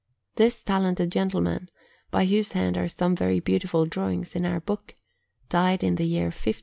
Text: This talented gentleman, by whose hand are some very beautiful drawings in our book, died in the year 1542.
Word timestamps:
This 0.35 0.63
talented 0.63 1.11
gentleman, 1.11 1.69
by 2.09 2.25
whose 2.25 2.53
hand 2.53 2.75
are 2.75 2.87
some 2.87 3.15
very 3.15 3.39
beautiful 3.39 3.85
drawings 3.85 4.33
in 4.35 4.47
our 4.47 4.59
book, 4.59 4.95
died 5.47 5.83
in 5.83 5.93
the 5.97 6.05
year 6.07 6.33
1542. 6.33 6.59